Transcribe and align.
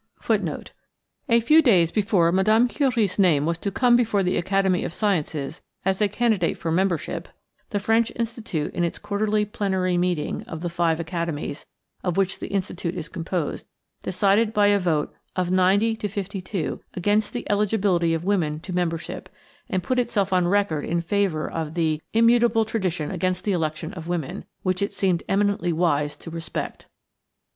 A 1.29 1.39
few 1.41 1.61
days 1.61 1.91
before 1.91 2.31
Mme. 2.31 2.65
Curie's 2.69 3.19
name 3.19 3.45
was 3.45 3.59
to 3.59 3.69
come 3.69 3.95
before 3.95 4.23
the 4.23 4.35
Academy 4.35 4.83
of 4.83 4.95
Sciences 4.95 5.61
as 5.85 6.01
a 6.01 6.07
candidate 6.07 6.57
for 6.57 6.71
membership, 6.71 7.27
the 7.69 7.77
French 7.77 8.11
Institute 8.15 8.73
in 8.73 8.83
its 8.83 8.97
quarterly 8.97 9.45
plenary 9.45 9.99
meeting 9.99 10.41
of 10.47 10.61
the 10.61 10.71
five 10.71 10.99
academies, 10.99 11.67
of 12.03 12.17
which 12.17 12.39
the 12.39 12.47
Institute 12.47 12.95
is 12.95 13.09
composed, 13.09 13.67
decided 14.01 14.53
by 14.53 14.69
a 14.69 14.79
vote 14.79 15.13
of 15.35 15.51
ninety 15.51 15.95
to 15.97 16.07
fifty 16.07 16.41
two 16.41 16.79
against 16.95 17.31
the 17.31 17.47
eligibility 17.47 18.15
of 18.15 18.23
women 18.23 18.59
to 18.61 18.73
membership, 18.73 19.29
and 19.69 19.83
put 19.83 19.99
itself 19.99 20.33
on 20.33 20.47
record 20.47 20.83
in 20.83 21.03
favor 21.03 21.47
of 21.47 21.75
the 21.75 22.01
"immutable 22.11 22.65
tradition 22.65 23.11
against 23.11 23.43
the 23.43 23.51
election 23.51 23.93
of 23.93 24.07
women, 24.07 24.45
which 24.63 24.81
it 24.81 24.93
seemed 24.95 25.21
eminently 25.29 25.71
wise 25.71 26.17
to 26.17 26.31
respect." 26.31 26.87